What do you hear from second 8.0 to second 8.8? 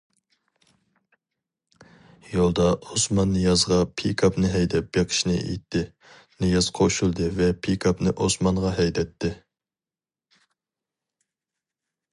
ئوسمانغا